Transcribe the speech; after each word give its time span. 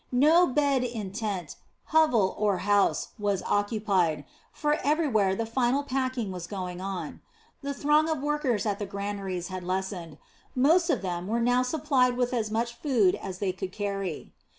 No 0.11 0.47
bed 0.47 0.83
in 0.83 1.11
tent, 1.11 1.57
hovel, 1.89 2.33
or 2.39 2.57
house 2.65 3.09
was 3.19 3.43
occupied; 3.45 4.25
for 4.51 4.79
everywhere 4.83 5.35
the 5.35 5.45
final 5.45 5.83
packing 5.83 6.31
was 6.31 6.47
going 6.47 6.81
on. 6.81 7.21
The 7.61 7.75
throng 7.75 8.09
of 8.09 8.17
workers 8.19 8.65
at 8.65 8.79
the 8.79 8.87
granaries 8.87 9.49
had 9.49 9.63
lessened; 9.63 10.17
most 10.55 10.89
of 10.89 11.03
them 11.03 11.27
were 11.27 11.39
now 11.39 11.61
supplied 11.61 12.17
with 12.17 12.33
as 12.33 12.49
much 12.49 12.73
food 12.81 13.13
as 13.13 13.37
they 13.37 13.51
could 13.51 13.71
carry. 13.71 14.33